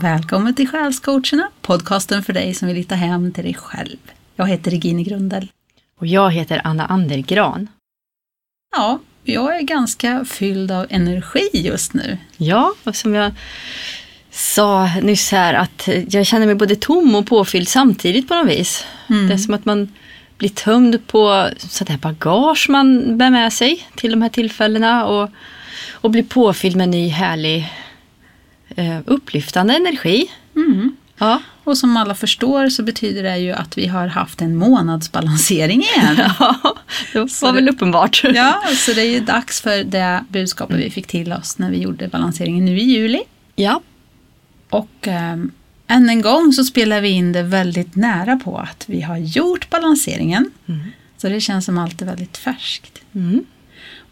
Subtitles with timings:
[0.00, 3.96] Välkommen till Själscoacherna, podcasten för dig som vill hitta hem till dig själv.
[4.36, 5.50] Jag heter Regine Grundel.
[6.00, 7.68] Och jag heter Anna Andergran.
[8.76, 12.18] Ja, jag är ganska fylld av energi just nu.
[12.36, 13.32] Ja, och som jag
[14.30, 18.86] sa nyss här att jag känner mig både tom och påfylld samtidigt på något vis.
[19.06, 19.92] Det är som att man
[20.36, 25.30] blir tömd på sånt här bagage man bär med sig till de här tillfällena och,
[25.92, 27.72] och blir påfylld med ny härlig
[28.78, 30.30] eh, upplyftande energi.
[31.18, 31.42] Ja.
[31.64, 36.16] Och som alla förstår så betyder det ju att vi har haft en månadsbalansering igen.
[36.38, 36.76] ja,
[37.12, 38.24] det var väl uppenbart.
[38.24, 41.78] Ja, så det är ju dags för det budskapet vi fick till oss när vi
[41.78, 43.22] gjorde balanseringen nu i juli.
[43.56, 43.80] ja.
[44.70, 45.50] Och ähm,
[45.86, 49.70] än en gång så spelar vi in det väldigt nära på att vi har gjort
[49.70, 50.50] balanseringen.
[51.16, 53.02] Så det känns som alltid väldigt färskt.
[53.14, 53.44] Mm.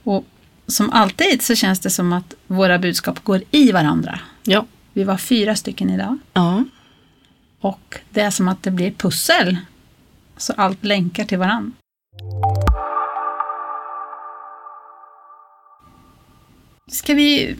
[0.04, 0.26] Och
[0.66, 4.20] som alltid så känns det som att våra budskap går i varandra.
[4.46, 4.66] Ja.
[4.92, 6.18] Vi var fyra stycken idag.
[6.32, 6.64] ja.
[7.60, 9.56] Och det är som att det blir pussel.
[10.36, 11.72] Så allt länkar till varandra.
[16.90, 17.56] Ska vi,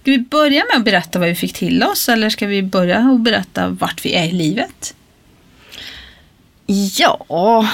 [0.00, 3.10] ska vi börja med att berätta vad vi fick till oss eller ska vi börja
[3.10, 4.94] och berätta vart vi är i livet?
[6.66, 7.68] Ja,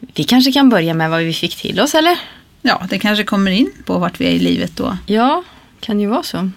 [0.00, 2.18] vi kanske kan börja med vad vi fick till oss eller?
[2.62, 4.96] Ja, det kanske kommer in på vart vi är i livet då.
[5.06, 5.42] Ja,
[5.80, 6.50] kan ju vara så.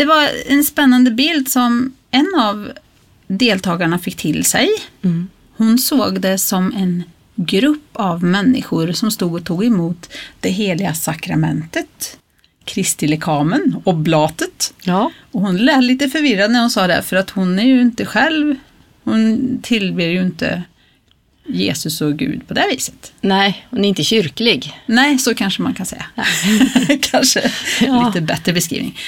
[0.00, 2.72] Det var en spännande bild som en av
[3.26, 4.68] deltagarna fick till sig.
[5.02, 5.28] Mm.
[5.56, 10.94] Hon såg det som en grupp av människor som stod och tog emot det heliga
[10.94, 12.18] sakramentet,
[12.64, 14.74] Kristi lekamen, oblatet.
[14.82, 15.10] Ja.
[15.30, 18.06] Och hon lät lite förvirrad när hon sa det, för att hon är ju inte
[18.06, 18.54] själv,
[19.04, 20.62] hon tillber ju inte
[21.46, 23.12] Jesus och Gud på det viset.
[23.20, 24.72] Nej, hon är inte kyrklig.
[24.86, 26.06] Nej, så kanske man kan säga.
[27.00, 28.06] kanske Ja.
[28.06, 28.98] lite bättre beskrivning.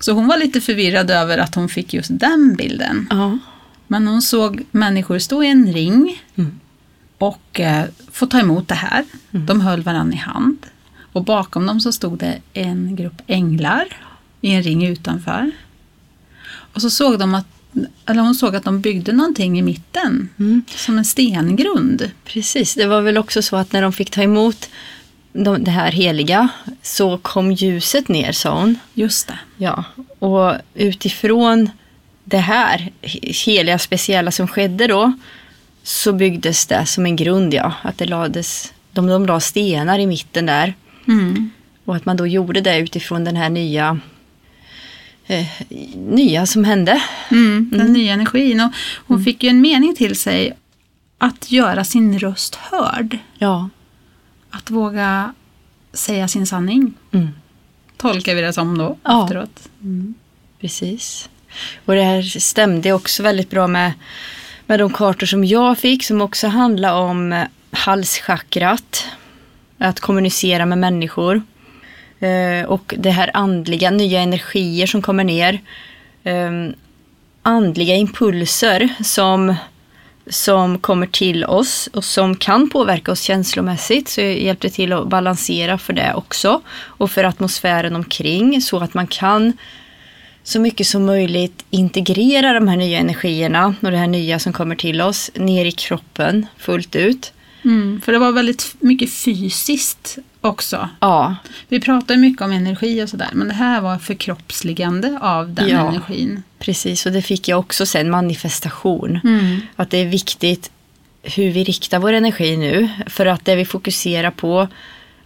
[0.00, 3.06] Så hon var lite förvirrad över att hon fick just den bilden.
[3.10, 3.38] Ja.
[3.86, 6.60] Men hon såg människor stå i en ring Mm.
[7.18, 9.04] och eh, få ta emot det här.
[9.30, 10.66] De höll varandra i hand.
[11.12, 13.84] Och bakom dem så stod det en grupp änglar
[14.40, 15.50] i en ring utanför.
[16.50, 17.46] Och så såg de att,
[18.06, 20.28] eller hon såg att de byggde någonting i mitten.
[20.38, 20.62] Mm.
[20.76, 22.10] Som en stengrund.
[22.24, 24.68] Precis, det var väl också så att när de fick ta emot
[25.44, 26.48] de, det här heliga
[26.82, 28.78] så kom ljuset ner, sa hon.
[28.94, 29.38] Just det.
[29.56, 29.84] Ja,
[30.18, 31.70] och utifrån
[32.24, 35.12] det här he- heliga, speciella som skedde då
[35.82, 37.72] så byggdes det som en grund, ja.
[37.82, 40.74] Att det lades, de, de la stenar i mitten där.
[41.08, 41.50] Mm.
[41.84, 44.00] Och att man då gjorde det utifrån den här nya,
[45.26, 45.46] eh,
[45.96, 47.02] nya som hände.
[47.30, 48.60] Mm, den nya energin.
[48.60, 48.72] Och
[49.06, 50.52] hon fick ju en mening till sig
[51.18, 53.18] att göra sin röst hörd.
[53.38, 53.68] Ja.
[54.50, 55.34] Att våga
[55.92, 56.94] säga sin sanning.
[57.12, 57.28] Mm.
[57.96, 59.24] Tolkar vi det som då Ja.
[59.24, 59.68] efteråt.
[60.60, 61.28] Precis.
[61.84, 63.92] Och det här stämde också väldigt bra med,
[64.66, 69.04] med de kartor som jag fick som också handlar om eh, halschakrat.
[69.78, 71.42] Att kommunicera med människor.
[72.20, 75.60] Eh, och det här andliga, nya energier som kommer ner.
[76.24, 76.50] Eh,
[77.42, 79.54] andliga impulser som,
[80.30, 84.08] som kommer till oss och som kan påverka oss känslomässigt.
[84.08, 86.60] Så jag hjälpte till att balansera för det också.
[86.70, 89.52] Och för atmosfären omkring så att man kan
[90.42, 94.76] så mycket som möjligt integrera de här nya energierna och det här nya som kommer
[94.76, 97.32] till oss ner i kroppen fullt ut.
[97.64, 100.88] Mm, för det var väldigt mycket fysiskt också.
[101.00, 101.36] Ja,
[101.68, 105.88] Vi pratar mycket om energi och sådär, men det här var förkroppsligande av den Ja.
[105.88, 106.42] energin.
[106.58, 107.06] precis.
[107.06, 109.20] Och det fick jag också sen, manifestation.
[109.24, 109.60] Mm.
[109.76, 110.70] Att det är viktigt
[111.22, 112.88] hur vi riktar vår energi nu.
[113.06, 114.68] För att det vi fokuserar på,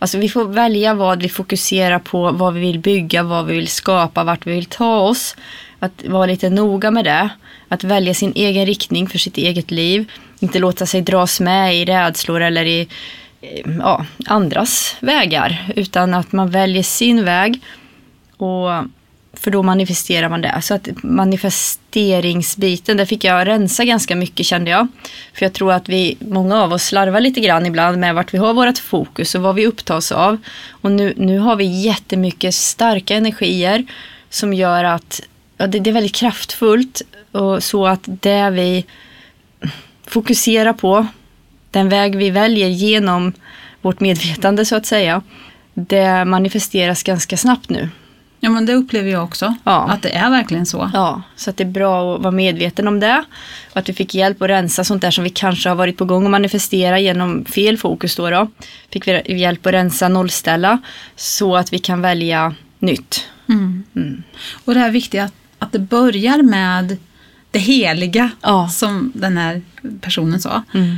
[0.03, 3.69] alltså vi får välja vad vi fokuserar på, vad vi vill bygga, vad vi vill
[3.69, 5.37] skapa, vart vi vill ta oss.
[5.79, 7.29] Att vara lite noga med det.
[7.69, 10.11] Att välja sin egen riktning för sitt eget liv.
[10.41, 12.89] Inte låta sig dras med i rädslor eller i
[13.41, 15.73] eh, ja, andras vägar.
[15.77, 17.61] Utan att man väljer sin väg.
[18.37, 18.71] Och
[19.33, 20.63] för då manifesterar man det.
[20.63, 24.89] Så att manifesteringsbiten, där fick jag rensa ganska mycket kände jag.
[25.35, 28.39] För jag tror att vi, många av oss slarvar lite grann ibland med vart vi
[28.39, 30.39] har vårt fokus och vad vi upptas av.
[30.71, 33.87] Och nu, nu har vi jättemycket starka energier
[34.31, 35.23] som gör att
[35.57, 37.03] ja, det, det är väldigt kraftfullt.
[37.33, 38.85] Och så att det vi
[40.07, 41.07] fokuserar på,
[41.71, 43.33] den väg vi väljer genom
[43.81, 45.23] vårt medvetande så att säga,
[45.75, 47.89] det manifesteras ganska snabbt nu.
[48.45, 49.55] Ja, men det upplever jag också.
[49.65, 49.89] Ja.
[49.91, 50.91] Att det är verkligen så.
[50.95, 53.25] Ja, så att det är bra att vara medveten om det.
[53.71, 56.05] Och att vi fick hjälp att rensa sånt där som vi kanske har varit på
[56.05, 58.31] gång att manifestera genom fel fokus då.
[58.31, 58.51] då.
[58.91, 60.79] Fick vi hjälp att rensa, nollställa
[61.17, 63.27] så att vi kan välja nytt.
[63.49, 64.23] Mm.
[64.65, 66.97] Och det här viktiga att, att att det börjar med
[67.51, 68.69] det heliga, Ja.
[68.69, 69.63] som den här
[70.01, 70.63] personen sa.
[70.75, 70.97] Mm.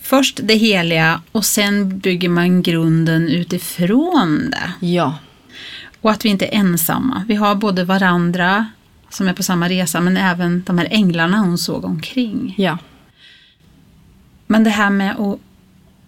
[0.00, 4.86] Först det heliga och sen bygger man grunden utifrån det.
[4.86, 5.14] Ja.
[6.00, 7.24] Och att vi inte är ensamma.
[7.28, 8.66] Vi har både varandra
[9.10, 12.54] som är på samma resa men även de här änglarna hon såg omkring.
[12.58, 12.78] Ja.
[14.46, 15.38] Men det här med att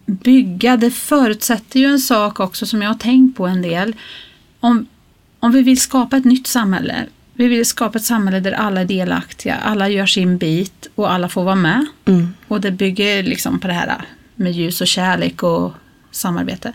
[0.05, 3.95] bygga, det förutsätter ju en sak också som jag har tänkt på en del.
[4.59, 4.87] Om,
[5.39, 8.85] om vi vill skapa ett nytt samhälle, vi vill skapa ett samhälle där alla är
[8.85, 11.85] delaktiga, alla gör sin bit och alla får vara med.
[12.05, 12.33] Mm.
[12.47, 14.01] Och det bygger liksom på det här
[14.35, 15.73] med ljus och kärlek och
[16.11, 16.73] samarbete.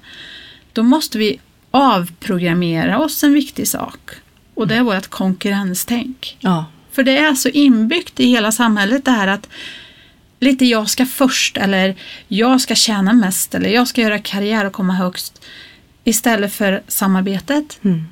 [0.73, 1.39] Då måste vi
[1.71, 4.11] avprogrammera oss en viktig sak.
[4.55, 6.37] Och det är vårt konkurrenstänk.
[6.41, 6.65] Ja.
[6.93, 9.49] För det är så inbyggt i hela samhället det här att
[10.41, 11.95] lite jag ska först eller
[12.29, 15.43] jag ska tjäna mest eller jag ska göra karriär och komma högst
[16.05, 17.79] istället för samarbetet.
[17.83, 18.05] Mm.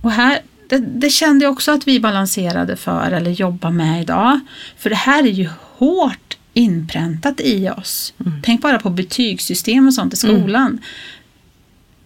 [0.00, 4.40] Och här, det, det kände jag också att vi balanserade för eller jobbar med idag.
[4.78, 8.14] För det här är ju hårt inpräntat i oss.
[8.42, 10.78] Tänk bara på betygssystem och sånt i skolan.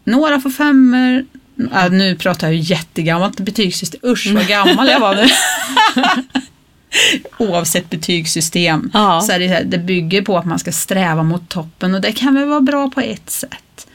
[0.05, 1.25] Några får femmor.
[1.73, 4.01] Ja, nu pratar jag ju jättegammalt betygssystem.
[4.05, 5.27] Usch vad gammal jag var nu.
[7.39, 9.21] Oavsett betygssystem Ja.
[9.21, 12.35] så är det, det bygger på att man ska sträva mot toppen och det kan
[12.35, 13.87] väl vara bra på ett sätt.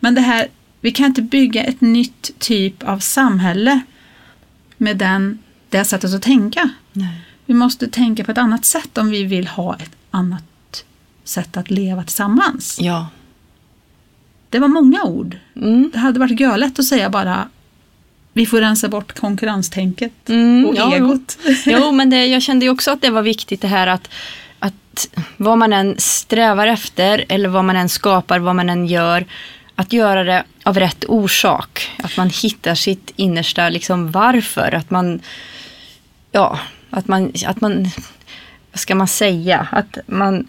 [0.00, 0.46] Men det här,
[0.80, 3.80] vi kan inte bygga ett nytt typ av samhälle
[4.76, 6.70] med den, det sättet att tänka.
[6.92, 7.20] Nej.
[7.46, 10.84] Vi måste tänka på ett annat sätt om vi vill ha ett annat
[11.24, 12.78] sätt att leva tillsammans.
[12.80, 13.06] Ja.
[14.50, 15.36] Det var många ord.
[15.56, 15.90] Mm.
[15.92, 17.48] Det hade varit görlätt att säga bara
[18.32, 21.38] vi får rensa bort konkurrenstänket Mm, och ja, egot.
[21.66, 24.10] Jo, men det, jag kände ju också att det var viktigt det här att,
[24.58, 29.26] att vad man än strävar efter eller vad man än skapar, vad man än gör,
[29.74, 31.90] att göra det av rätt orsak.
[32.02, 34.74] Att man hittar sitt innersta liksom varför.
[34.74, 35.20] Att man,
[36.32, 36.58] ja,
[36.90, 37.88] att man, att man,
[38.72, 39.68] vad ska man säga?
[39.72, 40.46] Att man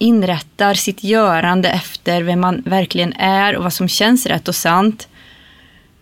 [0.00, 5.08] inrättar sitt görande efter vem man verkligen är och vad som känns rätt och sant.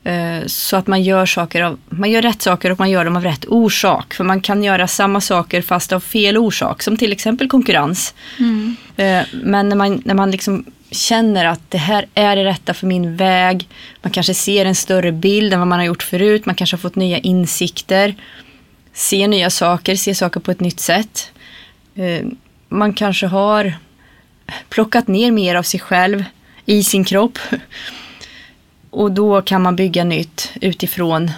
[0.05, 3.17] Eh, Så att man gör, saker av, man gör rätt saker och man gör dem
[3.17, 4.15] av rätt orsak.
[4.15, 6.83] För man kan göra samma saker fast av fel orsak.
[6.83, 8.15] Som till exempel konkurrens.
[8.39, 8.77] Mm.
[8.97, 12.87] Eh, Men när man, när man liksom känner att det här är det rätta för
[12.87, 13.69] min väg.
[14.03, 16.47] Man kanske ser en större bild än vad man har gjort förut.
[16.47, 18.15] Man kanske har fått nya insikter.
[18.93, 21.31] Ser nya saker, ser saker på ett nytt sätt.
[21.95, 22.27] Eh,
[22.69, 23.73] Man kanske har
[24.69, 26.25] plockat ner mer av sig själv
[26.67, 27.39] i sin kropp.
[28.91, 31.31] Och då kan man bygga nytt utifrån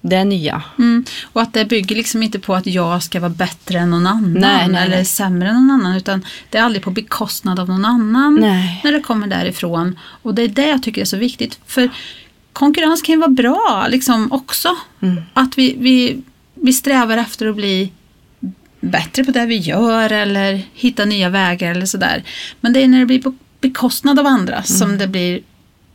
[0.00, 0.62] det nya.
[0.78, 1.04] Mm.
[1.32, 4.32] Och att det bygger liksom inte på att jag ska vara bättre än någon annan
[4.32, 5.04] Nej, nej, eller nej.
[5.04, 8.34] sämre än någon annan utan det är aldrig på bekostnad av någon annan
[8.84, 9.98] när det kommer därifrån.
[10.22, 11.58] Och det är det jag tycker är så viktigt.
[11.66, 11.90] För
[12.52, 14.76] konkurrens kan ju vara bra liksom också.
[15.00, 15.22] Mm.
[15.34, 16.22] Att vi, vi,
[16.54, 17.92] vi strävar efter att bli
[18.80, 22.22] bättre på det vi gör eller hitta nya vägar eller sådär.
[22.60, 24.64] Men det är när det blir på bekostnad av andra Mm.
[24.64, 25.40] som det blir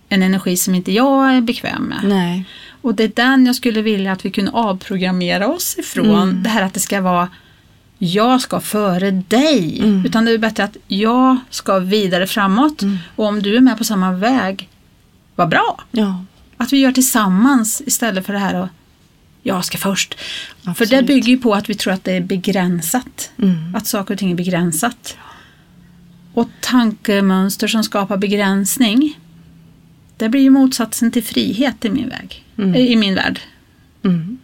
[0.09, 1.99] en energi som inte jag är bekväm med.
[2.03, 2.45] Nej.
[2.81, 6.29] Och det är den jag skulle vilja att vi kunde avprogrammera oss ifrån.
[6.29, 6.43] Mm.
[6.43, 7.29] Det här att det ska vara
[7.97, 9.79] jag ska före dig.
[9.79, 10.05] Mm.
[10.05, 12.81] Utan det är bättre att jag ska vidare framåt.
[12.81, 12.97] Mm.
[13.15, 14.69] Och om du är med på samma väg,
[15.35, 15.83] vad bra.
[15.91, 16.23] Ja.
[16.57, 18.69] Att vi gör tillsammans istället för det här att
[19.47, 20.13] jag ska först.
[20.63, 20.91] För Absolut.
[20.91, 23.31] det bygger ju på att vi tror att det är begränsat.
[23.41, 23.75] Mm.
[23.75, 25.17] Att saker och ting är begränsat.
[26.33, 29.19] Och tankemönster som skapar begränsning.
[30.17, 32.45] Det blir ju motsatsen till frihet i min väg.
[32.57, 32.75] Mm.
[32.75, 33.39] I min värld.
[34.03, 34.37] Mm.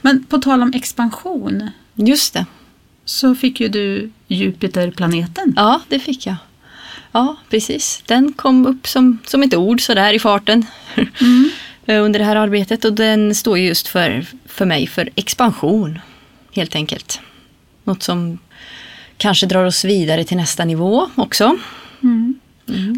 [0.00, 1.70] Men på tal om expansion.
[1.94, 2.46] Just det.
[3.04, 5.52] Så fick ju du Jupiterplaneten.
[5.56, 6.36] Ja, det fick jag.
[7.12, 8.02] Ja, precis.
[8.06, 10.66] Den kom upp som, som ett ord sådär i farten
[11.20, 11.50] Mm.
[11.86, 15.98] under det här arbetet och den står ju just för, för mig för expansion,
[16.52, 17.20] helt enkelt.
[17.84, 18.38] Något som
[19.16, 21.56] kanske drar oss vidare till nästa nivå också.
[22.02, 22.38] Mm.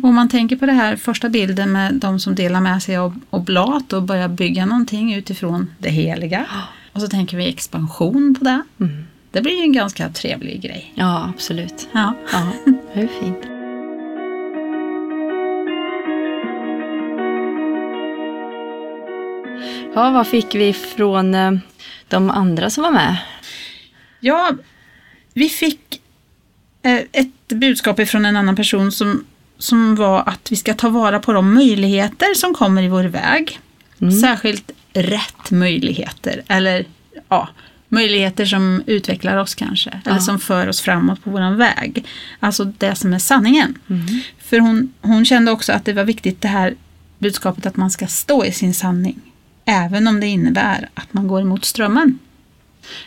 [0.03, 2.97] Och om man tänker på det här första bilden med de som delar med sig
[2.97, 6.47] av oblat och börjar bygga någonting utifrån det heliga.
[6.93, 8.63] Och så tänker vi expansion på det.
[8.81, 9.05] Mm.
[9.31, 10.93] Det blir ju en ganska trevlig grej.
[10.95, 11.89] Ja, absolut.
[11.93, 12.15] Ja.
[12.33, 12.53] Ja,
[12.95, 13.56] är fint.
[19.97, 21.53] Ja, vad fick vi från eh,
[22.09, 23.17] de andra som var med?
[24.21, 24.53] Ja,
[25.35, 26.01] vi fick
[26.83, 29.25] eh, ett budskap ifrån en annan person som,
[29.59, 33.61] som var att vi ska ta vara på de möjligheter som kommer i vår väg.
[34.23, 36.85] Särskilt rätt möjligheter, eller
[37.29, 37.49] ja,
[37.89, 40.21] möjligheter som utvecklar oss kanske, eller Ja.
[40.21, 42.05] som för oss framåt på vår väg.
[42.41, 43.79] Alltså det som är sanningen.
[44.39, 46.75] För hon, hon kände också att det var viktigt det här
[47.19, 49.21] budskapet att man ska stå i sin sanning.
[49.69, 52.19] Även om det innebär att man går emot strömmen.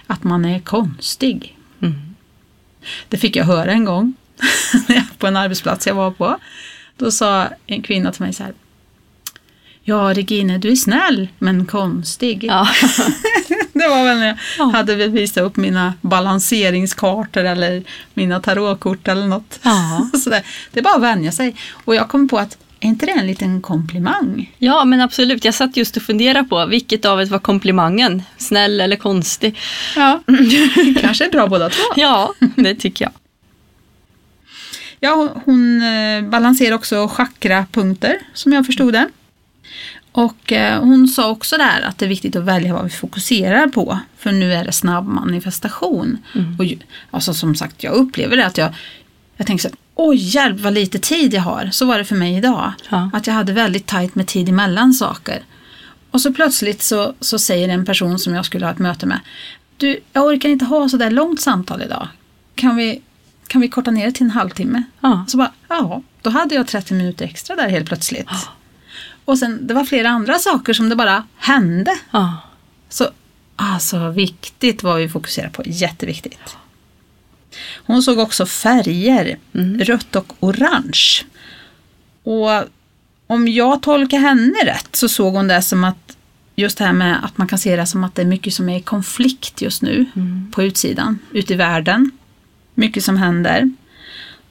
[0.07, 1.57] Att man är konstig.
[1.81, 2.15] Mm.
[3.09, 4.13] Det fick jag höra en gång
[5.17, 6.37] på en arbetsplats jag var på.
[6.97, 8.53] Då sa en kvinna till mig så här.
[9.83, 12.43] Ja, Regine, du är snäll men konstig.
[12.43, 12.67] Ja.
[13.73, 14.63] det var väl när jag Ja.
[14.63, 19.59] hade visat upp mina balanseringskartor eller mina tarotkort eller något.
[19.63, 20.09] Ja.
[20.23, 20.45] Sådär.
[20.71, 21.55] Det är bara att vänja sig.
[21.71, 24.55] Och jag kom på att, är inte det en liten komplimang?
[24.57, 25.45] ja, men absolut.
[25.45, 28.24] Jag satt just och funderade på vilket av ett var komplimangen?
[28.38, 29.57] Snäll eller konstig?
[29.95, 30.24] Ja,
[31.01, 31.83] kanske är bra båda två.
[31.95, 33.12] Ja, det tycker jag.
[35.00, 39.09] Ja, hon eh, balanserar också chakrapunkter som jag förstod det.
[40.12, 43.67] Och eh, hon sa också där att det är viktigt att välja vad vi fokuserar
[43.67, 44.00] på.
[44.17, 46.17] För nu är det snabb manifestation.
[46.59, 46.77] Och ju,
[47.12, 48.74] alltså som sagt, jag upplever det att jag,
[49.38, 51.70] jag tänker så här, oj hjälp vad lite tid jag har.
[51.72, 52.74] Så var det för mig idag.
[52.89, 53.10] Ja.
[53.13, 55.44] Att jag hade väldigt tajt med tid emellan saker.
[56.12, 59.20] Och så plötsligt så, så säger en person som jag skulle ha ett möte med.
[59.77, 62.08] Du, jag orkar inte ha så där långt samtal idag.
[62.56, 63.01] Kan vi,
[63.48, 64.84] kan vi korta ner det till en halvtimme?
[65.01, 65.25] Ja.
[65.27, 68.29] Så bara, ja, då hade jag 30 minuter extra där helt plötsligt.
[69.25, 71.91] Och sen, det var flera andra saker som det bara hände.
[72.12, 72.38] Ja.
[72.89, 73.10] Så
[73.56, 76.58] alltså viktigt vad vi fokuserar på, jätteviktigt.
[77.75, 79.38] Hon såg också färger,
[79.79, 81.24] rött och orange.
[82.24, 82.63] Och
[83.27, 86.18] om jag tolkar henne rätt så såg hon det som att
[86.56, 88.70] just det här med att man kan se det som att det är mycket som
[88.70, 90.06] är i konflikt just nu
[90.51, 92.12] på utsidan, ute i världen.
[92.75, 93.72] Mycket som händer.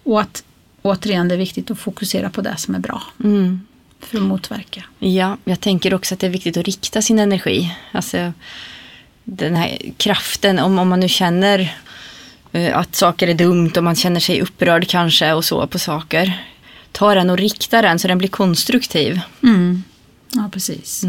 [0.03, 0.45] Och att
[0.83, 3.61] återigen det är viktigt att fokusera på det som är bra Mm.
[4.01, 4.85] för att motverka.
[4.99, 7.77] Ja, jag tänker också att det är viktigt att rikta sin energi.
[7.93, 8.33] Alltså
[9.25, 11.77] den här kraften, om, om man nu känner
[12.53, 16.45] att saker är dumt och man känner sig upprörd kanske och så på saker.
[16.93, 19.21] Ta den och rikta den så den blir konstruktiv.
[19.43, 19.83] Mm.
[20.33, 21.05] Ja, precis.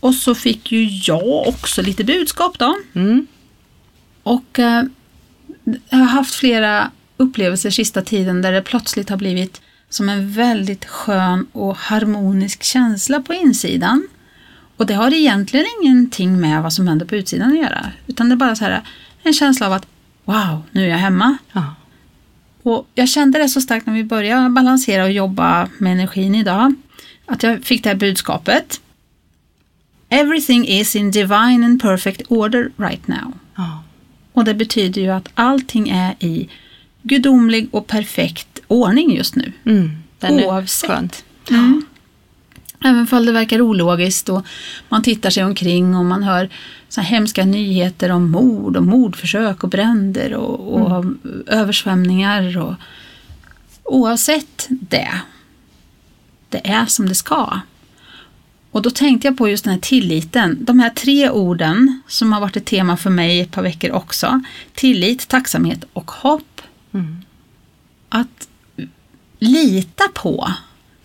[0.00, 2.76] Och så fick ju jag också lite budskap då.
[2.94, 3.26] Mm.
[4.22, 4.82] Och eh,
[5.88, 10.84] jag har haft flera upplevelser sista tiden där det plötsligt har blivit som en väldigt
[10.84, 14.08] skön och harmonisk känsla på insidan.
[14.76, 17.90] Och det har egentligen ingenting med vad som händer på utsidan att göra.
[18.06, 18.82] Utan det är bara så här
[19.26, 19.86] en känsla av att
[20.24, 21.36] wow, nu är jag hemma.
[21.52, 21.74] Ja.
[22.62, 26.74] Och jag kände det så starkt när vi började balansera och jobba med energin idag.
[27.26, 28.80] Att jag fick det här budskapet.
[30.08, 33.32] Everything is in divine and perfect order right now.
[33.54, 33.82] Ja.
[34.32, 36.48] Och det betyder ju att allting är i
[37.02, 39.52] gudomlig och perfekt ordning just nu.
[39.64, 39.90] Mm.
[40.18, 40.90] Den är Oavsett.
[40.90, 41.24] skönt.
[41.50, 41.84] Mm.
[42.84, 44.46] Även om det verkar ologiskt och
[44.88, 46.48] man tittar sig omkring och man hör
[46.88, 51.04] så här hemska nyheter om mord och mordförsök och bränder och, och
[51.46, 52.58] översvämningar.
[52.58, 52.74] Och,
[53.84, 55.20] oavsett det,
[56.48, 57.60] det är som det ska.
[58.70, 60.58] Och då tänkte jag på just den här tilliten.
[60.60, 64.40] De här tre orden som har varit ett tema för mig ett par veckor också.
[64.74, 66.60] Tillit, tacksamhet och hopp.
[66.92, 67.16] Mm.
[68.08, 68.48] Att
[69.38, 70.52] lita på.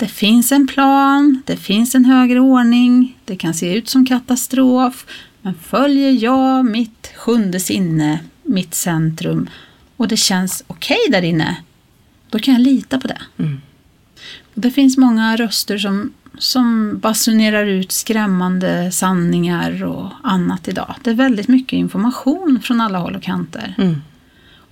[0.01, 5.05] Det finns en plan, det finns en högre ordning, det kan se ut som katastrof.
[5.41, 9.49] Men följer jag mitt sjunde sinne, mitt centrum
[9.97, 11.55] och det känns okej där inne,
[12.29, 13.21] då kan jag lita på det.
[13.37, 13.61] Mm.
[14.55, 20.95] Och det finns många röster som, som basunerar ut skrämmande sanningar och annat idag.
[21.03, 23.75] Det är väldigt mycket information från alla håll och kanter.
[23.77, 24.01] Mm.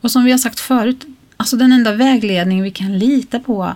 [0.02, 1.06] Och som vi har sagt förut,
[1.38, 3.74] alltså den enda vägledning vi kan lita på,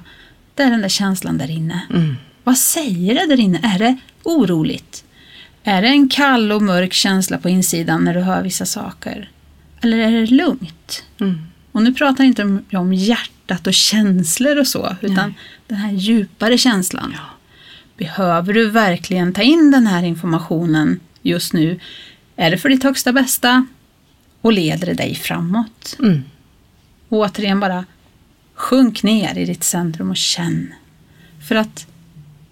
[0.55, 1.81] det är den där känslan där inne.
[1.89, 2.15] Mm.
[2.43, 3.59] Vad säger det där inne?
[3.63, 5.03] Är det oroligt?
[5.63, 9.29] Är det en kall och mörk känsla på insidan när du hör vissa saker?
[9.81, 11.03] Eller är det lugnt?
[11.19, 11.41] Mm.
[11.71, 15.33] Och nu pratar jag inte om, om hjärtat och känslor och så, utan Nej.
[15.67, 17.15] den här djupare känslan.
[17.97, 21.79] Behöver du verkligen ta in den här informationen just nu?
[22.35, 23.65] Är det för ditt högsta bästa?
[24.41, 25.95] Och leder det dig framåt?
[25.99, 26.23] Mm.
[27.09, 27.85] Och återigen bara
[28.63, 30.73] sjunk ner i ditt centrum och känn.
[31.47, 31.87] För att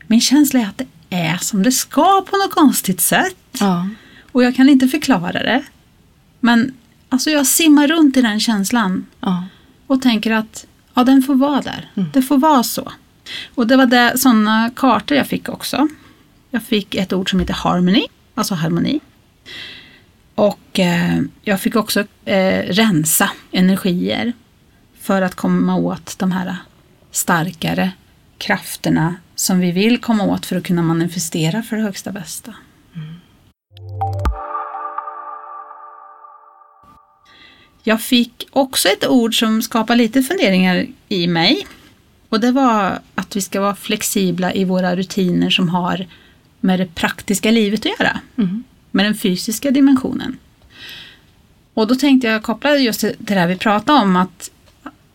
[0.08, 3.36] min känsla är att det är som det ska på något konstigt sätt.
[3.60, 3.90] Ja.
[4.32, 5.64] Och jag kan inte förklara det.
[6.40, 6.74] Men
[7.10, 9.44] alltså jag simmar runt i den känslan Ja.
[9.88, 11.92] och tänker att ja, den får vara där.
[12.14, 12.92] Det får vara så.
[13.56, 15.88] Och det var det, sådana kartor jag fick också.
[16.50, 19.00] Jag fick ett ord som heter harmony, alltså harmoni.
[20.36, 24.34] Och eh, jag fick också eh, rensa energier
[25.02, 26.56] för att komma åt de här
[27.12, 27.92] starkare
[28.38, 32.54] krafterna som vi vill komma åt för att kunna manifestera för det högsta bästa.
[37.84, 41.68] Jag fick också ett ord som skapar lite funderingar i mig.
[42.30, 46.08] Och det var att vi ska vara flexibla i våra rutiner som har
[46.60, 48.20] med det praktiska livet att göra.
[48.38, 48.64] Mm.
[48.92, 50.38] Med den fysiska dimensionen.
[51.74, 54.52] Och då tänkte jag koppla just till det där vi pratade om, att,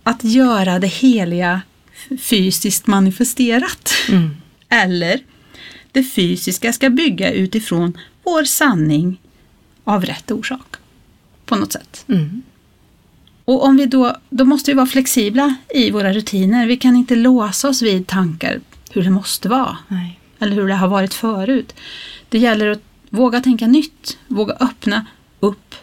[0.07, 1.61] att göra det heliga
[2.21, 3.93] fysiskt manifesterat.
[4.09, 4.37] Mm.
[4.69, 5.21] Eller
[5.93, 9.21] det fysiska ska bygga utifrån vår sanning
[9.85, 10.77] av rätt orsak.
[11.45, 12.05] På något sätt.
[12.09, 12.43] Mm.
[13.45, 16.67] Och om vi då, då måste vi vara flexibla i våra rutiner.
[16.67, 18.61] Vi kan inte låsa oss vid tankar
[18.91, 19.79] hur det måste vara.
[19.89, 20.21] Nej.
[20.39, 21.75] Eller hur det har varit förut.
[22.29, 24.19] Det gäller att våga tänka nytt.
[24.27, 25.07] Våga öppna
[25.41, 25.75] upp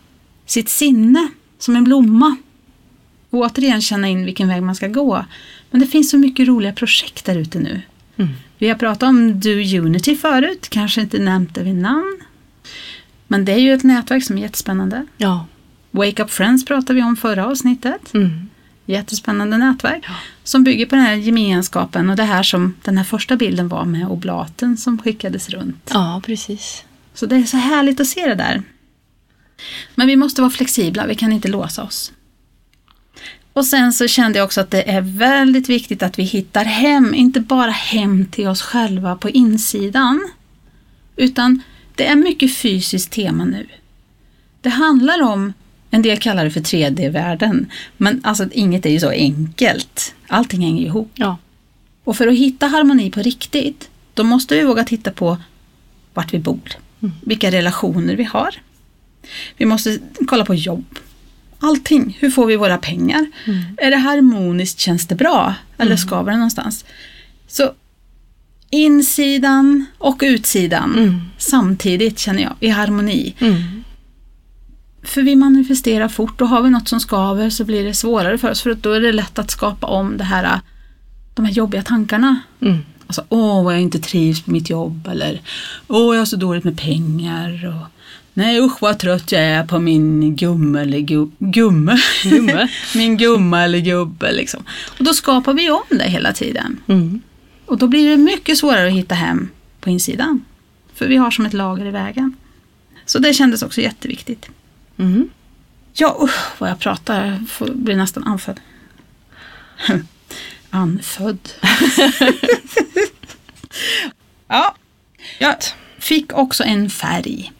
[0.46, 1.28] sitt sinne
[1.60, 2.38] som en blomma.
[3.34, 5.26] Och återigen känna in vilken väg man ska gå.
[5.72, 7.82] Men det finns så mycket roliga projekt där ute nu.
[8.18, 8.32] Mm.
[8.58, 9.50] Vi har pratat om Do
[9.80, 12.20] Unity förut, kanske inte nämnt det vid namn.
[13.28, 15.06] Men det är ju ett nätverk som är jättespännande.
[15.18, 15.46] Ja.
[15.92, 18.14] Wake Up Friends pratade vi om förra avsnittet.
[18.14, 18.50] Mm.
[18.86, 20.04] Jättespännande nätverk.
[20.08, 20.14] Ja.
[20.44, 23.86] Som bygger på den här gemenskapen och det här som den här första bilden var
[23.86, 25.90] med oblaten som skickades runt.
[25.94, 26.84] ja, precis.
[27.14, 28.64] Så det är så härligt att se det där.
[29.96, 32.12] Men vi måste vara flexibla, vi kan inte låsa oss.
[33.54, 37.14] Och sen så kände jag också att det är väldigt viktigt att vi hittar hem,
[37.14, 40.30] inte bara hem till oss själva på insidan.
[41.16, 41.62] Utan
[41.96, 43.68] det är mycket fysiskt tema nu.
[44.62, 45.54] Det handlar om,
[45.90, 50.16] en del kallar det för 3D-världen, men alltså inget är ju så enkelt.
[50.28, 51.12] Allting hänger ihop.
[51.16, 51.38] Ja.
[52.04, 55.38] Och för att hitta harmoni på riktigt, då måste vi våga titta på
[56.14, 56.72] vart vi bor,
[57.22, 58.56] vilka relationer vi har.
[59.58, 60.86] Vi måste kolla på jobb.
[61.60, 62.18] Allting.
[62.20, 63.26] Hur får vi våra pengar?
[63.78, 64.80] Är det harmoniskt?
[64.80, 65.54] Känns det bra?
[65.78, 66.86] Eller skaver det någonstans?
[67.48, 67.72] Så
[68.70, 71.22] insidan och utsidan Mm.
[71.38, 73.36] samtidigt känner jag, i harmoni.
[73.40, 73.84] Mm.
[75.04, 78.52] För vi manifesterar fort och har vi något som skaver så blir det svårare för
[78.52, 80.60] oss för då är det lätt att skapa om det här,
[81.34, 82.40] de här jobbiga tankarna.
[82.62, 82.78] Mm.
[83.08, 85.42] Alltså, åh vad jag inte trivs på mitt jobb eller
[85.88, 87.68] åh jag har så dåligt med pengar.
[87.68, 87.93] Och,
[88.34, 91.98] Nej usch vad trött jag är på min gumme eller gu, gumme.
[92.24, 92.68] Gumme.
[92.96, 94.64] min gumma eller gubbe liksom.
[94.98, 96.80] Och då skapar vi om det hela tiden.
[96.88, 97.22] Mm.
[97.66, 100.46] Och då blir det mycket svårare att hitta hem på insidan.
[100.94, 102.36] För vi har som ett lager i vägen.
[103.06, 104.50] Så det kändes också jätteviktigt.
[104.98, 105.30] Mm.
[105.94, 107.26] Ja, usch vad jag pratar.
[107.26, 108.60] Jag får, blir nästan anfödd.
[110.70, 111.50] anfödd.
[114.48, 114.76] ja,
[115.40, 115.56] jag
[116.00, 117.53] fick också en färg.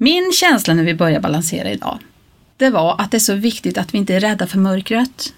[0.00, 1.98] Min känsla när vi börjar balansera idag,
[2.56, 5.34] det var att det är så viktigt att vi inte är rädda för mörkret.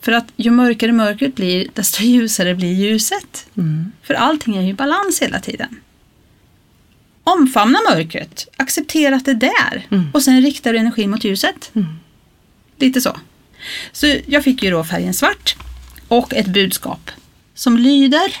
[0.00, 3.46] För att ju mörkare mörkret blir, desto ljusare blir ljuset.
[3.56, 3.92] Mm.
[4.02, 5.80] För allting är ju balans hela tiden.
[7.24, 10.10] Omfamna mörkret, acceptera att det är där Mm.
[10.14, 11.70] och sen riktar du energin mot ljuset.
[11.74, 11.88] Mm.
[12.76, 13.16] Lite så.
[13.92, 15.56] Så jag fick ju då färgen svart
[16.08, 17.10] och ett budskap
[17.54, 18.36] som lyder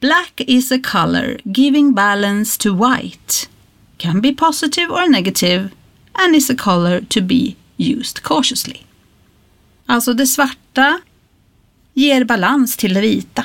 [0.00, 3.48] Black is a color giving balance to white.
[3.96, 5.68] Can be positive or negative
[6.12, 8.80] and is a color to be used cautiously.
[9.86, 11.00] Alltså det svarta
[11.94, 13.44] ger balans till det vita.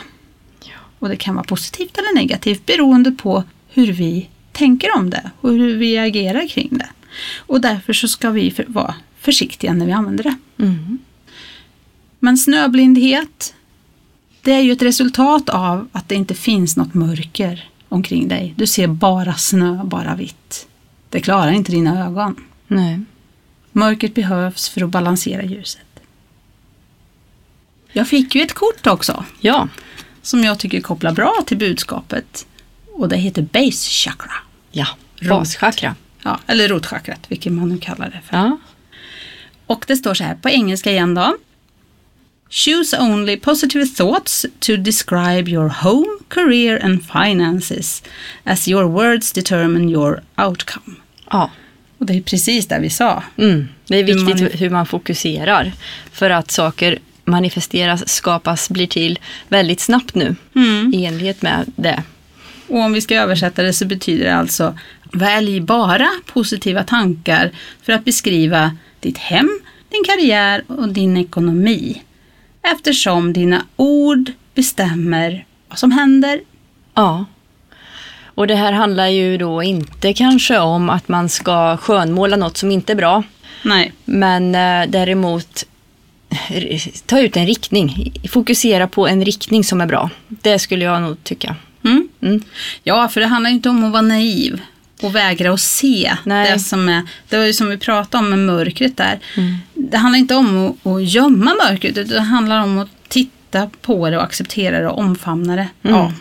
[0.99, 5.51] Och det kan vara positivt eller negativt beroende på hur vi tänker om det och
[5.51, 6.89] hur vi agerar kring det.
[7.37, 10.35] Och därför så ska vi för, vara försiktiga när vi använder det.
[10.63, 10.99] Mm.
[12.19, 13.55] Men snöblindhet,
[14.45, 18.53] det är ju ett resultat av att det inte finns något mörker omkring dig.
[18.57, 20.67] Du ser bara snö, bara vitt.
[21.09, 22.35] Det klarar inte dina ögon.
[22.67, 22.99] Nej.
[23.71, 25.81] Mörkret behövs för att balansera ljuset.
[27.91, 29.67] Jag fick ju ett kort också Ja.
[30.21, 32.47] som jag tycker kopplar bra till budskapet.
[32.93, 34.33] Och det heter Base Chakra.
[34.71, 34.87] Ja.
[35.29, 35.95] Baschakra.
[36.23, 38.37] Ja, eller rotchakrat, vilket man nu kallar det för.
[38.37, 38.57] Ja.
[39.65, 41.35] Och det står så här på engelska igen då.
[42.55, 48.03] Choose only positive thoughts to describe your home, career and finances
[48.43, 50.95] as your words determine your outcome.
[51.31, 51.51] Ja.
[51.97, 53.23] Och det är precis det vi sa.
[53.37, 53.67] Mm.
[53.87, 55.71] Det är Hur viktigt man- hur man fokuserar.
[56.11, 60.35] För att saker manifesteras, skapas, blir till väldigt snabbt nu.
[60.93, 62.03] I enlighet med det.
[62.67, 64.77] Och om vi ska översätta det så betyder det alltså
[65.13, 67.51] välj bara positiva tankar
[67.83, 72.01] för att beskriva ditt hem, din karriär och din ekonomi.
[72.73, 76.41] Eftersom dina ord bestämmer vad som händer.
[76.93, 77.25] Ja.
[78.35, 82.71] Och det här handlar ju då inte kanske om att man ska skönmåla något som
[82.71, 83.23] inte är bra.
[83.63, 85.65] Nej, Men eh, däremot
[87.05, 88.13] ta ut en riktning.
[88.29, 90.09] Fokusera på en riktning som är bra.
[90.27, 91.55] Det skulle jag nog tycka.
[91.83, 92.07] Mm.
[92.21, 92.41] Mm.
[92.83, 94.61] Ja, för det handlar inte om att vara naiv
[95.01, 96.51] och vägra att se Nej.
[96.51, 99.19] det som är, det var ju som vi pratade om med mörkret där.
[99.37, 99.55] Mm.
[99.73, 104.09] Det handlar inte om att, att gömma mörkret, utan det handlar om att titta på
[104.09, 105.67] det och acceptera det och omfamna det.
[105.83, 105.97] Mm.
[105.97, 106.13] Ja,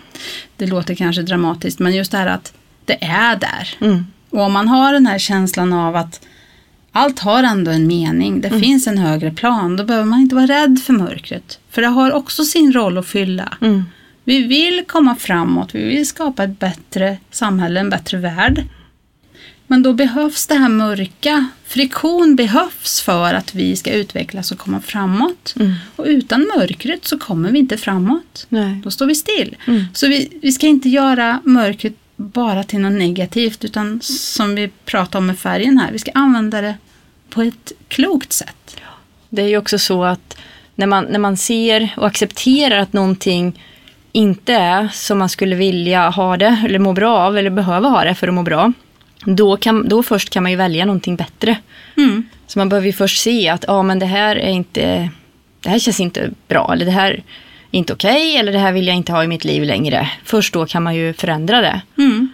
[0.57, 2.53] Det låter kanske dramatiskt, men just det här att
[2.85, 3.69] det är där.
[3.81, 4.07] Mm.
[4.31, 6.21] Och om man har den här känslan av att
[6.93, 10.47] allt har ändå en mening, det finns en högre plan, då behöver man inte vara
[10.47, 11.59] rädd för mörkret.
[11.71, 13.57] För det har också sin roll att fylla.
[14.25, 18.65] Vi vill komma framåt, vi vill skapa ett bättre samhälle, en bättre värld.
[19.67, 21.49] Men då behövs det här mörka.
[21.65, 25.55] Friktion behövs för att vi ska utvecklas och komma framåt.
[25.61, 25.73] Mm.
[25.97, 28.47] Och utan mörkret så kommer vi inte framåt.
[28.49, 28.81] Nej.
[28.85, 29.57] Då står vi still.
[29.67, 29.85] Mm.
[29.95, 35.19] Så vi, vi ska inte göra mörkret bara till något negativt utan som vi pratade
[35.19, 36.75] om med färgen här, vi ska använda det
[37.31, 38.77] på ett klokt sätt.
[39.29, 40.37] Det är ju också så att
[40.75, 43.61] när man, när man ser och accepterar att någonting
[44.14, 48.05] inte är som man skulle vilja ha det eller må bra av eller behöva ha
[48.05, 48.72] det för att må bra.
[49.24, 51.57] Då, kan, då först kan man ju välja någonting bättre.
[51.96, 52.29] Mm.
[52.46, 55.11] Så man behöver ju först se att ja, men det här är inte,
[55.61, 57.22] det här känns inte bra eller det här är
[57.75, 60.11] inte okej eller det här vill jag inte ha i mitt liv längre.
[60.25, 61.81] Först då kan man ju förändra det.
[61.99, 62.29] Mm.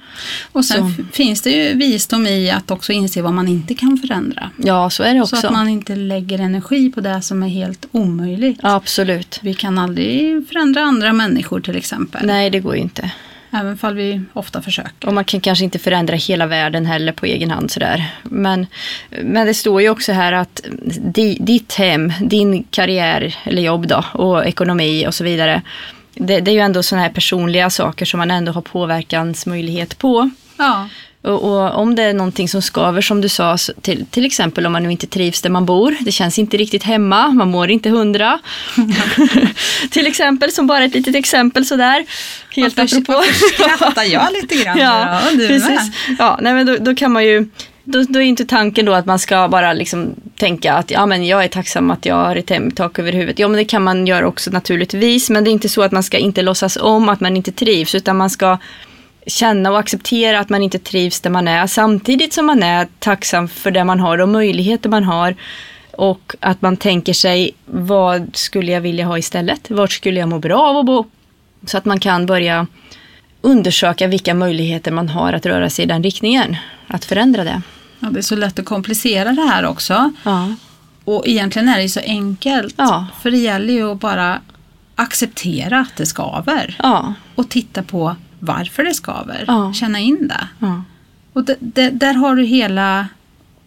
[0.52, 1.02] Och sen Så.
[1.12, 4.50] finns det ju visdom i att också inse vad man inte kan förändra.
[4.56, 5.36] Ja, så är det också.
[5.36, 8.60] Så att man inte lägger energi på det som är helt omöjligt.
[8.62, 9.38] Ja, absolut.
[9.42, 12.26] Vi kan aldrig förändra andra människor till exempel.
[12.26, 13.10] Nej, det går ju inte.
[13.52, 15.08] Även fall vi ofta försöker.
[15.08, 18.10] Och man kan kanske inte förändra hela världen heller på egen hand sådär.
[18.22, 18.66] Men,
[19.22, 20.60] men det står ju också här att
[21.14, 25.62] di, ditt hem, din karriär eller jobb då och ekonomi och så vidare.
[26.14, 30.30] Det, det är ju ändå sådana här personliga saker som man ändå har påverkansmöjlighet på.
[30.60, 30.88] Ja,
[31.22, 34.72] Och, och om det är någonting som skaver som du sa, till, till exempel om
[34.72, 37.90] man nu inte trivs där man bor, det känns inte riktigt hemma, man mår inte
[37.90, 38.38] hundra.
[39.90, 42.04] till exempel, som bara ett litet exempel sådär.
[42.50, 43.12] Helt varför, apropå.
[43.12, 44.78] varför skrattar jag lite grann?
[44.78, 45.68] Ja, du precis.
[45.68, 46.16] med.
[46.18, 47.48] Ja, nej, men då, då kan man ju
[47.84, 51.26] då, då är inte tanken då att man ska bara liksom tänka att ja, men
[51.26, 53.38] jag är tacksam att jag har ett hem, tak över huvudet.
[53.38, 55.30] Ja, men det kan man göra också naturligtvis.
[55.30, 57.94] Men det är inte så att man ska inte låtsas om att man inte trivs,
[57.94, 58.58] utan man ska
[59.26, 63.48] känna och acceptera att man inte trivs där man är, samtidigt som man är tacksam
[63.48, 65.34] för det man har och möjligheter man har.
[65.92, 69.70] Och att man tänker sig, vad skulle jag vilja ha istället?
[69.70, 71.04] Vart skulle jag må bra av att bo?
[71.66, 72.66] Så att man kan börja
[73.40, 76.56] undersöka vilka möjligheter man har att röra sig i den riktningen.
[76.86, 77.62] Att förändra det.
[77.98, 80.12] Ja, det är så lätt att komplicera det här också.
[80.22, 80.54] Ja.
[81.04, 82.74] Och egentligen är det ju så enkelt.
[82.78, 83.06] Ja.
[83.22, 84.40] För det gäller ju att bara
[84.94, 86.76] acceptera att det skaver.
[86.78, 87.14] Ja.
[87.34, 89.44] Och titta på varför det skaver.
[89.46, 89.72] Ja.
[89.72, 90.48] Känna in det.
[90.58, 90.84] ja.
[91.32, 91.44] Och
[91.92, 93.08] där har du hela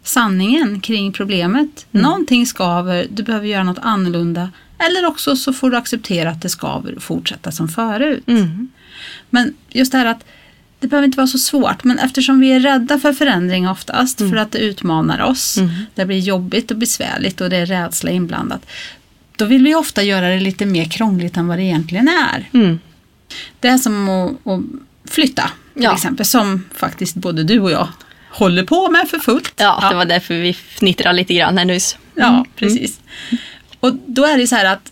[0.04, 1.86] sanningen kring problemet.
[1.92, 2.04] Mm.
[2.04, 4.50] Någonting skaver, du behöver göra något annorlunda.
[4.78, 8.24] Eller också så får du acceptera att det skaver och fortsätta som förut.
[8.28, 8.70] Mm.
[9.30, 10.26] Men just det här att
[10.80, 14.36] det behöver inte vara så svårt, men eftersom vi är rädda för förändring oftast, för
[14.36, 15.70] att det utmanar oss, Mm.
[15.96, 18.66] det blir jobbigt och besvärligt och det är rädsla inblandat,
[19.38, 22.50] då vill vi ofta göra det lite mer krångligt än vad det egentligen är.
[22.54, 22.80] Mm.
[23.60, 24.62] Det är som att, att
[25.12, 25.93] flytta, till Ja.
[25.93, 27.88] exempel, som faktiskt både du och jag
[28.32, 29.54] håller på med för fullt.
[29.58, 31.98] ja, det var därför vi fnittrade lite grann här nyss.
[32.15, 33.00] Ja, precis.
[33.80, 34.91] Och då är det så här att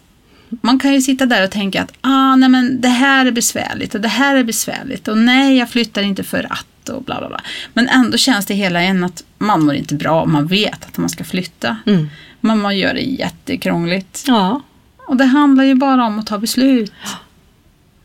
[0.62, 3.96] man kan ju sitta där och tänka att ah, nej men det här är besvärligt
[3.96, 7.28] och det här är besvärligt och nej, jag flyttar inte för att och bla bla
[7.28, 7.42] bla.
[7.74, 10.98] Men ändå känns det hela en att man mår inte bra om man vet att
[10.98, 11.78] man ska flytta.
[11.86, 12.10] Mm.
[12.40, 14.24] Men man gör det jättekrångligt.
[14.28, 14.62] Ja.
[15.08, 16.94] Och det handlar ju bara om att ta beslut.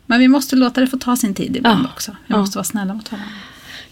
[0.06, 1.90] Men vi måste låta det få ta sin tid ibland Ja.
[1.94, 2.16] också.
[2.26, 3.30] Vi måste vara snälla mot varandra.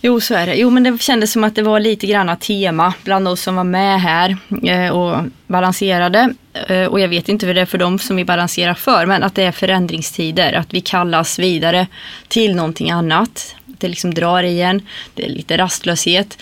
[0.00, 0.55] Jo, så är det.
[0.55, 3.64] Jo, men det kändes som att det var lite grann tema bland oss som var
[3.64, 6.35] med här eh, och balanserade.
[6.68, 9.22] Eh, och jag vet inte hur det är för dem som vi balanserar för, men
[9.22, 11.87] att det är förändringstider, att vi kallas vidare
[12.29, 13.55] till någonting annat.
[13.66, 14.83] Det liksom drar igen,
[15.14, 16.38] det är lite rastlöshet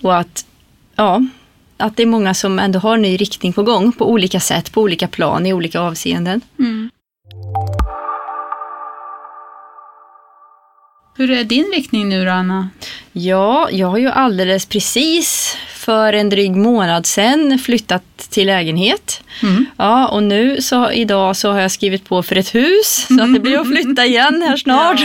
[0.00, 0.44] och att,
[0.96, 1.26] ja,
[1.76, 4.80] att det är många som ändå har ny riktning på gång på olika sätt, på
[4.82, 6.40] olika plan, i olika avseenden.
[11.16, 12.68] Hur är din riktning nu då, Anna?
[13.12, 19.22] Ja, jag har ju alldeles precis för en dryg månad sedan flyttat till lägenhet.
[19.42, 19.66] Mm.
[19.76, 23.34] Ja, och nu så idag så har jag skrivit på för ett hus så att
[23.34, 25.04] det blir att flytta igen här snart.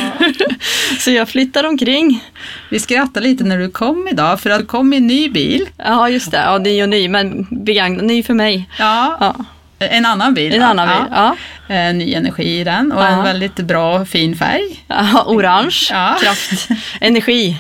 [0.99, 2.23] så jag flyttar omkring.
[2.69, 5.69] Vi skrattade lite när du kom idag för att du kom i en ny bil.
[5.77, 6.37] Ja, just det.
[6.37, 8.69] Ja, ny och ny, men begagnad, ny för mig.
[8.79, 9.35] Ja, Ja,
[9.79, 10.53] en annan bil.
[10.53, 11.07] en annan bil.
[11.11, 11.35] Ja.
[11.75, 13.07] Eh, ny energi i den och Ja.
[13.07, 14.85] en väldigt bra fin färg.
[14.87, 16.17] Ja, orange, Ja.
[16.21, 16.67] kraft,
[17.01, 17.57] energi.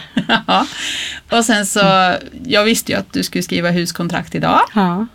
[0.47, 0.65] Ja.
[1.29, 2.13] och sen så,
[2.45, 4.61] jag visste ju att du skulle skriva huskontrakt idag.
[4.75, 5.05] Ja.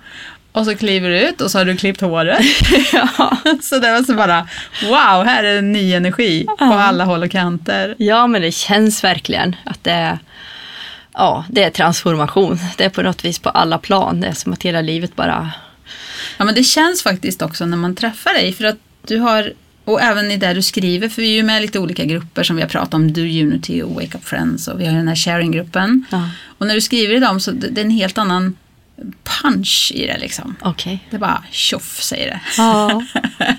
[0.52, 2.38] Och så kliver du ut och så har du klippt håret.
[2.92, 3.36] Ja.
[3.62, 4.48] så det var så bara,
[4.82, 6.82] wow, här är ny energi på Ja.
[6.82, 7.94] alla håll och kanter.
[7.98, 10.18] ja, men det känns verkligen att det är
[11.16, 12.58] Ja, det är transformation.
[12.76, 14.20] Det är på något vis på alla plan.
[14.20, 15.50] Det är som att hela livet bara...
[16.38, 19.52] Ja, men det känns faktiskt också när man träffar dig för att du har
[19.84, 22.42] och även i det du skriver, för vi är ju med i lite olika grupper
[22.44, 25.08] som vi har pratat om, Do Unity och Wake Up Friends och vi har den
[25.08, 26.04] här sharinggruppen.
[26.10, 26.28] Ja.
[26.58, 28.56] Och när du skriver i dem så det är en helt annan
[29.42, 30.56] punch i det liksom.
[30.60, 30.98] Okej.
[31.10, 32.40] Det är bara tjoff säger det.
[32.56, 33.02] Ja,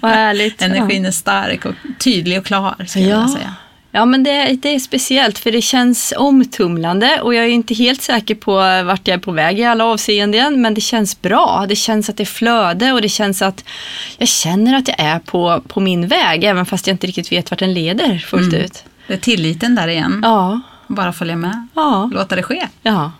[0.01, 0.62] vad härligt.
[0.62, 3.25] Energin är stark och tydlig och klar skulle jag Ja.
[3.25, 3.56] vilja säga.
[3.95, 8.01] Ja, men det, det är speciellt för det känns omtumlande och jag är inte helt
[8.01, 8.51] säker på
[8.86, 10.62] vart jag är på väg i alla avseenden.
[10.62, 11.65] Men det känns bra.
[11.69, 13.63] Det känns att det är flöde och det känns att
[14.17, 17.51] jag känner att jag är på, på min väg även fast jag inte riktigt vet
[17.51, 18.84] vart den leder fullt ut.
[19.08, 20.19] Det är tilliten där igen.
[20.23, 21.67] Ja, Bara följa med.
[21.75, 22.67] ja, Låta det ske.
[22.81, 23.12] ja.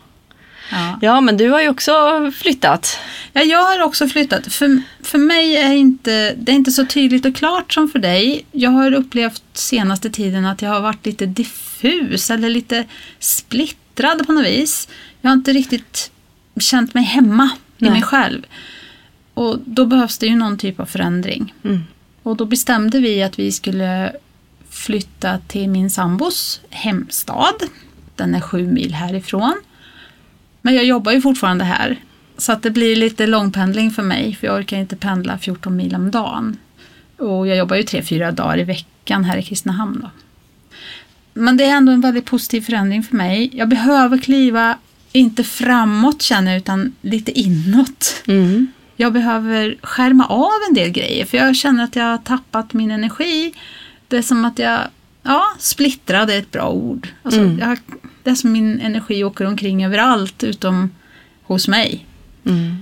[0.72, 1.00] Ja.
[1.02, 1.94] Ja, men du har ju också
[2.36, 3.00] flyttat.
[3.34, 4.54] Ja, jag har också flyttat.
[4.54, 8.46] För, för mig är inte, det är inte så tydligt och klart som för dig.
[8.52, 12.86] Jag har upplevt senaste tiden att jag har varit lite diffus eller lite
[13.20, 14.88] splittrad på något vis.
[15.22, 16.12] Jag har inte riktigt
[16.60, 17.92] känt mig hemma i Nej.
[17.92, 18.46] mig själv.
[19.34, 21.54] Och då behövs det ju någon typ av förändring.
[21.64, 21.84] Mm.
[22.24, 24.14] Och då bestämde vi att vi skulle
[24.70, 27.56] flytta till min sambos hemstad.
[28.16, 29.62] Den är sju mil härifrån.
[30.66, 31.98] Men jag jobbar ju fortfarande här.
[32.38, 34.36] Så att det blir lite långpendling för mig.
[34.36, 36.58] För jag orkar inte pendla 14 mil om dagen.
[37.18, 40.00] Och jag jobbar ju tre, fyra dagar i veckan här i Kristinehamn.
[40.02, 40.10] Då.
[41.34, 43.50] Men det är ändå en väldigt positiv förändring för mig.
[43.54, 44.78] Jag behöver kliva,
[45.12, 48.24] inte framåt känner jag, utan lite inåt.
[48.28, 48.68] Mm.
[48.96, 52.92] Jag behöver skärma av en del grejer för jag känner att jag har tappat min
[52.92, 53.54] energi.
[54.08, 54.80] Det är som att jag,
[55.24, 57.08] ja, splittrad är ett bra ord.
[57.24, 57.60] Alltså, Mm.
[57.60, 57.78] jag,
[58.26, 60.90] det är som min energi åker omkring överallt utom
[61.44, 62.06] hos mig.
[62.46, 62.76] Mm.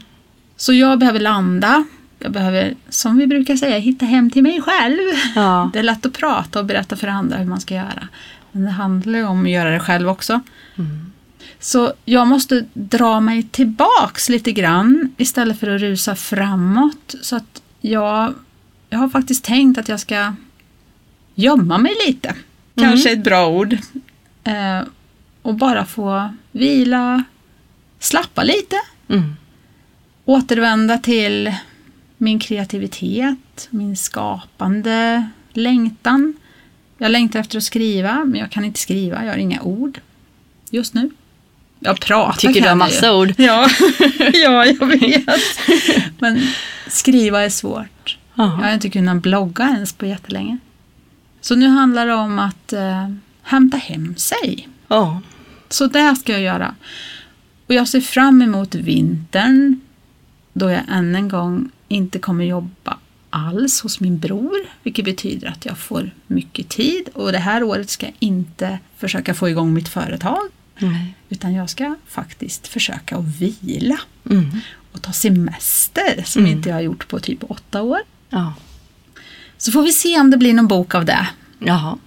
[0.58, 1.84] Så jag behöver landa.
[2.20, 5.00] Jag behöver, som vi brukar säga, hitta hem till mig själv.
[5.36, 5.70] Ja.
[5.74, 8.08] Det är lätt att prata och berätta för andra hur man ska göra.
[8.52, 10.42] Men det handlar ju om att göra det själv också.
[11.60, 17.16] Så jag måste dra mig tillbaks lite grann istället för att rusa framåt.
[17.22, 18.34] Så att jag,
[18.90, 20.34] jag har faktiskt tänkt att jag ska
[21.36, 22.36] gömma mig lite.
[22.76, 23.78] Kanske ett bra ord.
[24.44, 24.82] Eh,
[25.44, 27.24] och bara få vila,
[28.00, 28.76] slappa lite
[29.10, 29.36] Mm.
[30.26, 31.54] återvända till
[32.18, 36.34] min kreativitet, min skapande längtan.
[36.98, 39.26] Jag längtar efter att skriva, men jag kan inte skriva.
[39.26, 40.00] Jag har inga ord
[40.70, 41.10] just nu.
[41.80, 43.12] Jag pratar Tycker du har jag massa ju.
[43.14, 43.34] ord?
[43.38, 43.70] Ja,
[44.34, 45.30] ja, jag vet.
[46.20, 46.42] Men
[46.88, 48.18] skriva är svårt.
[48.36, 48.50] Jag Jaha.
[48.50, 50.58] har inte kunnat blogga ens på jättelänge.
[51.42, 53.10] Så nu handlar det om att eh,
[53.44, 54.68] hämta hem sig.
[54.88, 55.22] Ja.
[55.74, 56.76] Så det ska jag göra.
[57.68, 59.80] Och jag ser fram emot vintern
[60.54, 62.98] då jag än en gång inte kommer jobba
[63.30, 67.10] alls hos min bror, vilket betyder att jag får mycket tid.
[67.14, 70.42] Och det här året ska jag inte försöka få igång mitt företag,
[70.78, 71.16] Nej.
[71.30, 74.50] utan jag ska faktiskt försöka att vila Mm.
[74.92, 76.52] och ta semester som Mm.
[76.58, 78.00] inte jag har gjort på typ åtta år.
[78.30, 78.54] Ja.
[79.58, 81.28] Så får vi se om det blir någon bok av det.
[81.60, 81.98] Jaha.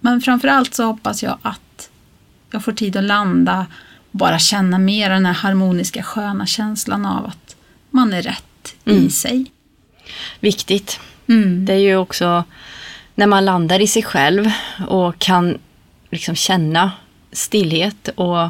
[0.00, 1.60] Men framförallt så hoppas jag att
[2.50, 3.66] jag får tid att landa
[4.10, 7.56] och bara känna mer den här harmoniska sköna känslan av att
[7.90, 8.42] man är rätt
[8.84, 9.06] Mm.
[9.06, 9.52] i sig.
[10.40, 11.00] Viktigt.
[11.28, 11.64] Mm.
[11.64, 12.44] Det är ju också
[13.14, 14.50] när man landar i sig själv
[14.88, 15.58] och kan
[16.10, 16.92] liksom känna
[17.32, 18.48] stillhet och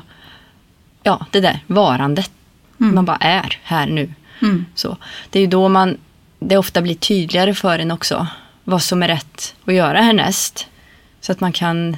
[1.03, 2.31] ja, det där varandet.
[2.81, 2.95] Mm.
[2.95, 4.13] Man bara är här nu.
[4.43, 4.67] Mm.
[4.75, 4.97] Så.
[5.31, 5.97] Det är ju då man,
[6.39, 8.27] det ofta blir tydligare för en också
[8.65, 10.67] vad som är rätt att göra härnäst.
[11.21, 11.97] Så att man kan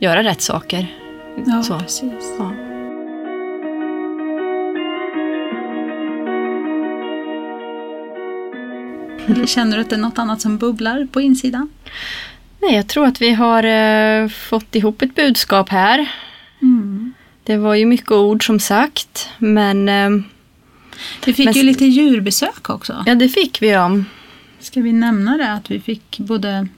[0.00, 0.86] göra rätt saker.
[1.36, 1.78] Ja, Så.
[1.78, 2.34] precis.
[2.38, 2.52] Ja.
[9.28, 11.68] Eller känner du att det är något annat som bubblar på insidan?
[12.62, 16.10] Nej, jag tror att vi har eh, fått ihop ett budskap här.
[16.62, 17.12] Mm.
[17.44, 20.10] Det var ju mycket ord som sagt, men eh,
[21.26, 23.02] Vi fick Men- ju lite djurbesök också.
[23.06, 24.04] ja, det fick vi om.
[24.60, 25.52] Ska vi nämna det?
[25.52, 26.68] Att vi fick både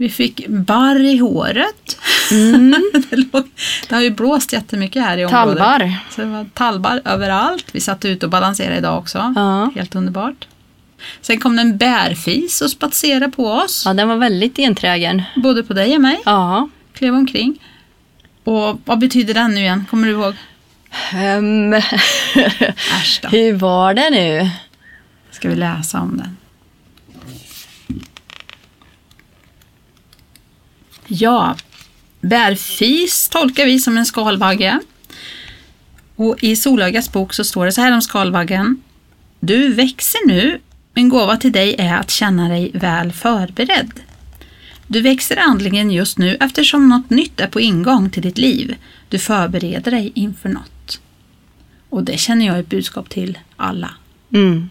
[0.00, 1.98] vi fick barr i håret.
[2.30, 2.92] Mm.
[3.10, 3.48] det, låg,
[3.88, 5.58] det har ju blåst jättemycket här i området.
[5.58, 5.94] Tallbar.
[6.10, 7.66] Så det var tallbar överallt.
[7.72, 9.32] Vi satt ute och balanserade idag också.
[9.36, 9.70] Ja.
[9.74, 10.46] Helt underbart.
[11.20, 13.82] Sen kom det en bärfis och spatserade på oss.
[13.86, 15.22] ja, den var väldigt enträgen.
[15.36, 16.20] Både på dig och mig.
[16.24, 16.68] Ja.
[16.92, 17.62] Klev omkring.
[18.44, 19.86] Och vad betyder den nu igen?
[19.90, 20.34] Kommer du ihåg?
[21.38, 23.28] Um, Äsch då.
[23.32, 24.50] hur var det nu?
[25.30, 26.36] Ska vi läsa om den?
[31.12, 31.56] Ja,
[32.20, 34.80] bärfis tolkar vi som en skalbagge.
[36.16, 38.82] Och i Solögas bok så står det så här om skalbaggen.
[39.40, 40.60] Du växer nu.
[40.94, 44.00] Min gåva till dig är att känna dig väl förberedd.
[44.86, 48.76] Du växer andligen just nu eftersom något nytt är på ingång till ditt liv.
[49.08, 51.00] Du förbereder dig inför något.
[51.88, 53.90] Och det känner jag är ett budskap till alla.
[54.32, 54.70] Mm.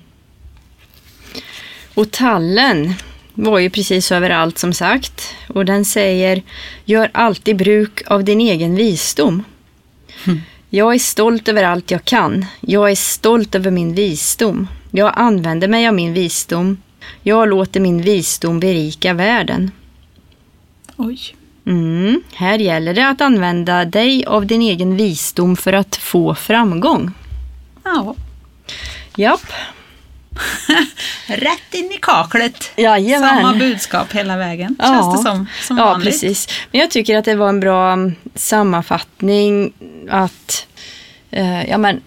[1.94, 2.94] Och tallen,
[3.34, 5.36] var ju precis överallt som sagt.
[5.48, 6.44] Och den säger
[6.86, 9.44] Gör alltid bruk av din egen visdom.
[10.70, 12.46] Jag är stolt över allt jag kan.
[12.60, 14.68] Jag är stolt över min visdom.
[14.92, 16.78] Jag använder mig av min visdom.
[17.24, 19.72] Jag låter min visdom berika världen.
[20.96, 21.36] Oj.
[21.66, 22.22] Mm.
[22.34, 27.12] Här gäller det att använda dig av din egen visdom för att få framgång.
[27.84, 28.16] Ja.
[29.16, 29.52] Japp.
[31.28, 32.72] Rätt in i kaklet.
[32.76, 33.30] Jajamän.
[33.30, 34.86] Samma budskap hela vägen, Ja.
[34.86, 35.48] känns det som.
[35.62, 36.06] som ja, vanligt.
[36.06, 36.48] precis.
[36.72, 39.74] Men jag tycker att det var en bra mm, sammanfattning
[40.10, 40.68] att
[41.32, 42.02] eh, ja, men,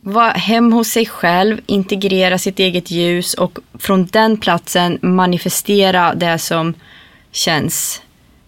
[0.00, 6.38] vara hem hos sig själv, integrera sitt eget ljus och från den platsen manifestera det
[6.38, 6.74] som
[7.32, 8.02] känns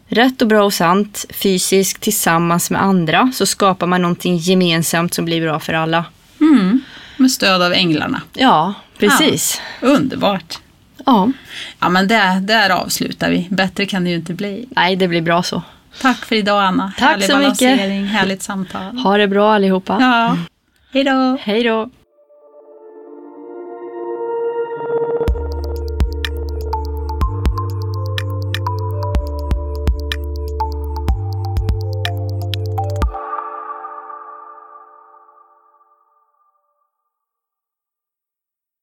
[0.09, 5.25] rätt och bra och sant fysiskt tillsammans med andra så skapar man någonting gemensamt som
[5.25, 6.05] blir bra för alla.
[6.41, 6.81] Mm.
[7.17, 8.23] Med stöd av änglarna.
[8.33, 9.61] Ja, precis.
[9.81, 10.59] Underbart.
[11.07, 11.31] Ja.
[11.81, 13.47] Ja, men där, där avslutar vi.
[13.51, 14.67] Bättre kan det ju inte bli.
[14.71, 15.63] Nej, det blir bra så.
[16.01, 16.93] Tack för idag, Anna.
[16.99, 18.11] Tack Härlig så mycket.
[18.11, 18.99] härligt samtal.
[18.99, 19.97] Ha det bra allihopa.
[20.01, 20.37] Ja.
[20.93, 21.39] Hej då.
[21.41, 21.91] Hej då.